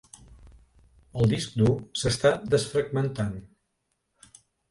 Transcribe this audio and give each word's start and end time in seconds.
El 1.23 1.27
disc 1.33 1.57
dur 1.59 1.75
s'està 2.03 2.33
desfragmentant. 2.55 3.39